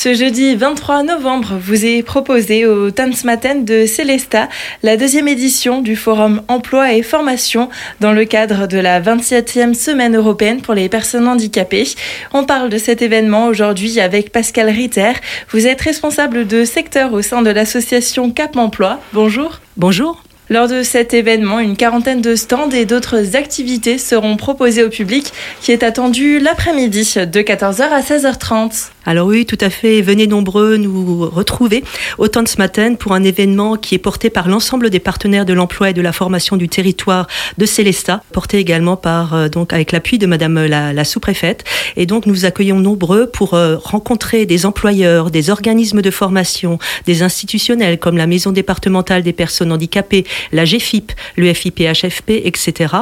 Ce 0.00 0.14
jeudi 0.14 0.54
23 0.54 1.02
novembre, 1.02 1.58
vous 1.60 1.84
est 1.84 2.04
proposé 2.04 2.66
au 2.66 2.92
Tanzmatten 2.92 3.64
de 3.64 3.84
Célesta 3.84 4.48
la 4.84 4.96
deuxième 4.96 5.26
édition 5.26 5.82
du 5.82 5.96
Forum 5.96 6.42
Emploi 6.46 6.92
et 6.92 7.02
Formation 7.02 7.68
dans 7.98 8.12
le 8.12 8.24
cadre 8.24 8.68
de 8.68 8.78
la 8.78 9.00
27e 9.00 9.74
Semaine 9.74 10.14
européenne 10.14 10.60
pour 10.60 10.74
les 10.74 10.88
personnes 10.88 11.26
handicapées. 11.26 11.88
On 12.32 12.44
parle 12.44 12.70
de 12.70 12.78
cet 12.78 13.02
événement 13.02 13.46
aujourd'hui 13.46 13.98
avec 13.98 14.30
Pascal 14.30 14.68
Ritter. 14.68 15.14
Vous 15.50 15.66
êtes 15.66 15.80
responsable 15.80 16.46
de 16.46 16.64
secteur 16.64 17.12
au 17.12 17.20
sein 17.20 17.42
de 17.42 17.50
l'association 17.50 18.30
Cap 18.30 18.56
Emploi. 18.56 19.00
Bonjour. 19.12 19.58
Bonjour. 19.76 20.22
Lors 20.50 20.68
de 20.68 20.82
cet 20.82 21.12
événement, 21.12 21.58
une 21.58 21.76
quarantaine 21.76 22.22
de 22.22 22.34
stands 22.34 22.70
et 22.70 22.86
d'autres 22.86 23.36
activités 23.36 23.98
seront 23.98 24.36
proposées 24.36 24.82
au 24.82 24.88
public 24.88 25.32
qui 25.60 25.72
est 25.72 25.82
attendu 25.82 26.38
l'après-midi 26.38 27.14
de 27.16 27.40
14h 27.40 27.82
à 27.82 28.00
16h30. 28.00 28.90
Alors 29.08 29.28
oui, 29.28 29.46
tout 29.46 29.56
à 29.62 29.70
fait. 29.70 30.02
Venez 30.02 30.26
nombreux 30.26 30.76
nous 30.76 31.30
retrouver 31.30 31.82
autant 32.18 32.42
de 32.42 32.48
ce 32.48 32.58
matin 32.58 32.94
pour 32.94 33.14
un 33.14 33.24
événement 33.24 33.76
qui 33.76 33.94
est 33.94 33.98
porté 33.98 34.28
par 34.28 34.48
l'ensemble 34.48 34.90
des 34.90 34.98
partenaires 34.98 35.46
de 35.46 35.54
l'emploi 35.54 35.88
et 35.88 35.92
de 35.94 36.02
la 36.02 36.12
formation 36.12 36.58
du 36.58 36.68
territoire 36.68 37.26
de 37.56 37.64
Célesta, 37.64 38.22
porté 38.32 38.58
également 38.58 38.98
par 38.98 39.32
euh, 39.32 39.48
donc 39.48 39.72
avec 39.72 39.92
l'appui 39.92 40.18
de 40.18 40.26
Madame 40.26 40.66
la, 40.66 40.92
la 40.92 41.04
sous-préfète. 41.06 41.64
Et 41.96 42.04
donc 42.04 42.26
nous 42.26 42.44
accueillons 42.44 42.80
nombreux 42.80 43.28
pour 43.28 43.54
euh, 43.54 43.78
rencontrer 43.78 44.44
des 44.44 44.66
employeurs, 44.66 45.30
des 45.30 45.48
organismes 45.48 46.02
de 46.02 46.10
formation, 46.10 46.78
des 47.06 47.22
institutionnels 47.22 47.98
comme 47.98 48.18
la 48.18 48.26
Maison 48.26 48.52
départementale 48.52 49.22
des 49.22 49.32
personnes 49.32 49.72
handicapées, 49.72 50.26
la 50.52 50.66
GFIP, 50.66 51.12
le 51.36 51.54
FIPHFP, 51.54 52.42
etc. 52.44 52.94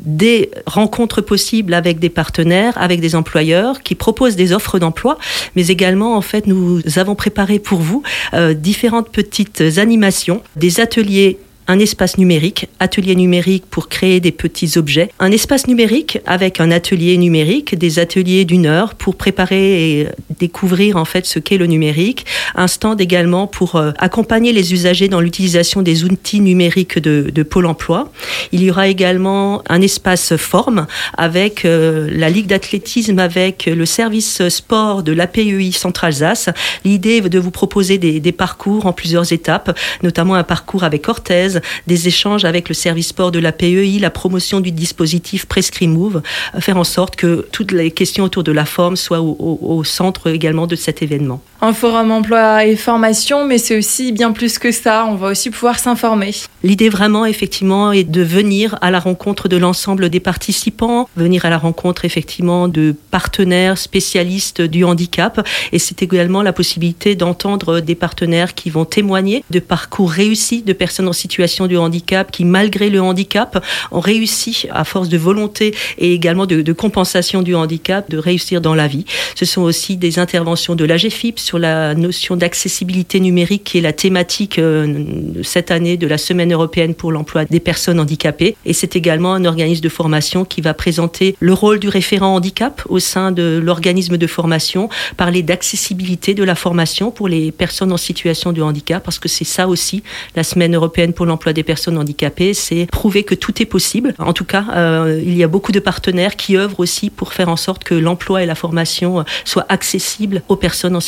Des 0.00 0.50
rencontres 0.66 1.20
possibles 1.20 1.72
avec 1.72 2.00
des 2.00 2.10
partenaires, 2.10 2.76
avec 2.78 2.98
des 2.98 3.14
employeurs 3.14 3.80
qui 3.84 3.94
proposent 3.94 4.34
des 4.34 4.52
offres 4.52 4.80
d'emploi, 4.80 5.18
mais 5.56 5.68
également, 5.68 6.16
en 6.16 6.22
fait, 6.22 6.46
nous 6.46 6.80
avons 6.96 7.14
préparé 7.14 7.58
pour 7.58 7.80
vous 7.80 8.02
euh, 8.34 8.54
différentes 8.54 9.10
petites 9.10 9.62
animations, 9.78 10.42
des 10.56 10.80
ateliers 10.80 11.38
un 11.68 11.78
espace 11.78 12.18
numérique, 12.18 12.68
atelier 12.80 13.14
numérique 13.14 13.64
pour 13.70 13.88
créer 13.88 14.20
des 14.20 14.32
petits 14.32 14.76
objets, 14.76 15.10
un 15.18 15.30
espace 15.30 15.66
numérique 15.66 16.18
avec 16.26 16.60
un 16.60 16.70
atelier 16.70 17.16
numérique, 17.16 17.76
des 17.76 17.98
ateliers 17.98 18.44
d'une 18.44 18.66
heure 18.66 18.94
pour 18.94 19.16
préparer 19.16 20.00
et 20.00 20.08
découvrir 20.38 20.96
en 20.96 21.04
fait 21.04 21.24
ce 21.24 21.38
qu'est 21.38 21.58
le 21.58 21.66
numérique, 21.66 22.26
un 22.54 22.66
stand 22.66 23.00
également 23.00 23.46
pour 23.46 23.76
euh, 23.76 23.92
accompagner 23.98 24.52
les 24.52 24.72
usagers 24.72 25.08
dans 25.08 25.20
l'utilisation 25.20 25.82
des 25.82 26.04
outils 26.04 26.40
numériques 26.40 26.98
de, 26.98 27.42
Pôle 27.42 27.66
Emploi. 27.66 28.10
Il 28.52 28.62
y 28.62 28.70
aura 28.70 28.88
également 28.88 29.62
un 29.68 29.80
espace 29.82 30.36
forme 30.36 30.86
avec 31.18 31.64
euh, 31.64 32.08
la 32.12 32.30
Ligue 32.30 32.46
d'athlétisme, 32.46 33.18
avec 33.18 33.66
le 33.66 33.84
service 33.84 34.48
sport 34.48 35.02
de 35.02 35.12
l'APEI 35.12 35.72
Centre-Alsace. 35.72 36.50
L'idée 36.84 37.16
est 37.16 37.28
de 37.28 37.38
vous 37.38 37.50
proposer 37.50 37.98
des, 37.98 38.20
des 38.20 38.32
parcours 38.32 38.86
en 38.86 38.92
plusieurs 38.92 39.32
étapes, 39.32 39.76
notamment 40.02 40.34
un 40.34 40.44
parcours 40.44 40.84
avec 40.84 41.08
Orthèse, 41.08 41.61
des 41.86 42.08
échanges 42.08 42.44
avec 42.44 42.68
le 42.68 42.74
service 42.74 43.08
sport 43.08 43.32
de 43.32 43.38
la 43.38 43.52
PEI, 43.52 43.98
la 43.98 44.10
promotion 44.10 44.60
du 44.60 44.72
dispositif 44.72 45.46
Prescrit 45.46 45.88
Move, 45.88 46.22
faire 46.60 46.76
en 46.76 46.84
sorte 46.84 47.16
que 47.16 47.46
toutes 47.52 47.72
les 47.72 47.90
questions 47.90 48.24
autour 48.24 48.44
de 48.44 48.52
la 48.52 48.64
forme 48.64 48.96
soient 48.96 49.20
au 49.20 49.84
centre 49.84 50.28
également 50.28 50.66
de 50.66 50.76
cet 50.76 51.02
événement. 51.02 51.42
Un 51.64 51.72
forum 51.72 52.10
emploi 52.10 52.64
et 52.66 52.74
formation, 52.74 53.46
mais 53.46 53.56
c'est 53.56 53.78
aussi 53.78 54.10
bien 54.10 54.32
plus 54.32 54.58
que 54.58 54.72
ça. 54.72 55.06
On 55.08 55.14
va 55.14 55.28
aussi 55.28 55.48
pouvoir 55.48 55.78
s'informer. 55.78 56.34
L'idée 56.64 56.88
vraiment, 56.88 57.24
effectivement, 57.24 57.92
est 57.92 58.02
de 58.02 58.20
venir 58.20 58.76
à 58.80 58.90
la 58.90 58.98
rencontre 58.98 59.46
de 59.46 59.56
l'ensemble 59.56 60.08
des 60.08 60.18
participants, 60.18 61.08
venir 61.16 61.44
à 61.44 61.50
la 61.50 61.58
rencontre, 61.58 62.04
effectivement, 62.04 62.66
de 62.66 62.96
partenaires 63.12 63.78
spécialistes 63.78 64.60
du 64.60 64.82
handicap. 64.82 65.46
Et 65.70 65.78
c'est 65.78 66.02
également 66.02 66.42
la 66.42 66.52
possibilité 66.52 67.14
d'entendre 67.14 67.78
des 67.78 67.94
partenaires 67.94 68.54
qui 68.54 68.68
vont 68.68 68.84
témoigner 68.84 69.44
de 69.50 69.60
parcours 69.60 70.10
réussis 70.10 70.62
de 70.62 70.72
personnes 70.72 71.06
en 71.06 71.12
situation 71.12 71.68
de 71.68 71.76
handicap 71.76 72.32
qui, 72.32 72.44
malgré 72.44 72.90
le 72.90 73.00
handicap, 73.00 73.64
ont 73.92 74.00
réussi, 74.00 74.66
à 74.72 74.82
force 74.82 75.08
de 75.08 75.16
volonté 75.16 75.76
et 75.98 76.12
également 76.12 76.46
de, 76.46 76.72
compensation 76.72 77.40
du 77.40 77.54
handicap, 77.54 78.10
de 78.10 78.18
réussir 78.18 78.60
dans 78.60 78.74
la 78.74 78.88
vie. 78.88 79.04
Ce 79.36 79.44
sont 79.44 79.62
aussi 79.62 79.96
des 79.96 80.18
interventions 80.18 80.74
de 80.74 80.84
l'AGFIP 80.84 81.38
sur 81.52 81.58
la 81.58 81.94
notion 81.94 82.34
d'accessibilité 82.34 83.20
numérique 83.20 83.64
qui 83.64 83.76
est 83.76 83.82
la 83.82 83.92
thématique 83.92 84.58
euh, 84.58 85.04
cette 85.42 85.70
année 85.70 85.98
de 85.98 86.06
la 86.06 86.16
Semaine 86.16 86.50
européenne 86.50 86.94
pour 86.94 87.12
l'emploi 87.12 87.44
des 87.44 87.60
personnes 87.60 88.00
handicapées. 88.00 88.56
Et 88.64 88.72
c'est 88.72 88.96
également 88.96 89.34
un 89.34 89.44
organisme 89.44 89.82
de 89.82 89.90
formation 89.90 90.46
qui 90.46 90.62
va 90.62 90.72
présenter 90.72 91.36
le 91.40 91.52
rôle 91.52 91.78
du 91.78 91.90
référent 91.90 92.34
handicap 92.34 92.80
au 92.88 93.00
sein 93.00 93.32
de 93.32 93.60
l'organisme 93.62 94.16
de 94.16 94.26
formation, 94.26 94.88
parler 95.18 95.42
d'accessibilité 95.42 96.32
de 96.32 96.42
la 96.42 96.54
formation 96.54 97.10
pour 97.10 97.28
les 97.28 97.52
personnes 97.52 97.92
en 97.92 97.98
situation 97.98 98.52
de 98.52 98.62
handicap, 98.62 99.04
parce 99.04 99.18
que 99.18 99.28
c'est 99.28 99.44
ça 99.44 99.68
aussi, 99.68 100.02
la 100.34 100.44
Semaine 100.44 100.74
européenne 100.74 101.12
pour 101.12 101.26
l'emploi 101.26 101.52
des 101.52 101.64
personnes 101.64 101.98
handicapées, 101.98 102.54
c'est 102.54 102.86
prouver 102.86 103.24
que 103.24 103.34
tout 103.34 103.60
est 103.60 103.66
possible. 103.66 104.14
En 104.18 104.32
tout 104.32 104.46
cas, 104.46 104.64
euh, 104.72 105.20
il 105.22 105.36
y 105.36 105.44
a 105.44 105.48
beaucoup 105.48 105.72
de 105.72 105.80
partenaires 105.80 106.36
qui 106.36 106.56
œuvrent 106.56 106.80
aussi 106.80 107.10
pour 107.10 107.34
faire 107.34 107.50
en 107.50 107.56
sorte 107.56 107.84
que 107.84 107.94
l'emploi 107.94 108.42
et 108.42 108.46
la 108.46 108.54
formation 108.54 109.22
soient 109.44 109.66
accessibles 109.68 110.40
aux 110.48 110.56
personnes 110.56 110.96
en 110.96 111.00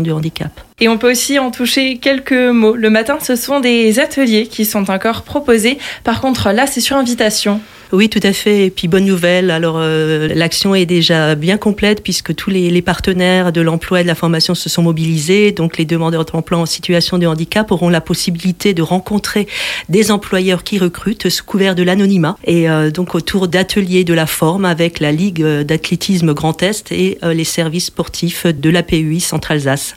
du 0.00 0.12
handicap. 0.12 0.71
Et 0.82 0.88
on 0.88 0.98
peut 0.98 1.12
aussi 1.12 1.38
en 1.38 1.52
toucher 1.52 1.98
quelques 1.98 2.32
mots. 2.32 2.74
Le 2.74 2.90
matin, 2.90 3.18
ce 3.22 3.36
sont 3.36 3.60
des 3.60 4.00
ateliers 4.00 4.48
qui 4.48 4.64
sont 4.64 4.90
encore 4.90 5.22
proposés. 5.22 5.78
Par 6.02 6.20
contre, 6.20 6.50
là, 6.50 6.66
c'est 6.66 6.80
sur 6.80 6.96
invitation. 6.96 7.60
Oui, 7.92 8.08
tout 8.08 8.20
à 8.22 8.32
fait. 8.32 8.66
Et 8.66 8.70
puis 8.70 8.88
bonne 8.88 9.04
nouvelle. 9.04 9.50
Alors 9.50 9.76
euh, 9.78 10.26
l'action 10.34 10.74
est 10.74 10.86
déjà 10.86 11.34
bien 11.34 11.58
complète 11.58 12.02
puisque 12.02 12.34
tous 12.34 12.48
les, 12.48 12.82
partenaires 12.82 13.52
de 13.52 13.60
l'emploi 13.60 14.00
et 14.00 14.02
de 14.02 14.08
la 14.08 14.14
formation 14.14 14.54
se 14.54 14.70
sont 14.70 14.82
mobilisés. 14.82 15.52
Donc 15.52 15.76
les 15.76 15.84
demandeurs 15.84 16.24
d'emploi 16.24 16.58
en 16.58 16.66
situation 16.66 17.18
de 17.18 17.26
handicap 17.26 17.70
auront 17.70 17.90
la 17.90 18.00
possibilité 18.00 18.72
de 18.72 18.82
rencontrer 18.82 19.46
des 19.90 20.10
employeurs 20.10 20.64
qui 20.64 20.78
recrutent 20.78 21.28
sous 21.28 21.44
couvert 21.44 21.74
de 21.74 21.82
l'anonymat 21.82 22.38
et 22.44 22.68
euh, 22.68 22.90
donc 22.90 23.14
autour 23.14 23.46
d'ateliers 23.46 24.04
de 24.04 24.14
la 24.14 24.26
forme 24.26 24.64
avec 24.64 24.98
la 24.98 25.12
Ligue 25.12 25.44
d'athlétisme 25.44 26.32
Grand 26.32 26.62
Est 26.62 26.90
et 26.92 27.18
euh, 27.22 27.34
les 27.34 27.44
services 27.44 27.86
sportifs 27.86 28.46
de 28.46 28.70
l'APUI 28.70 29.20
Centre-Alsace. 29.20 29.90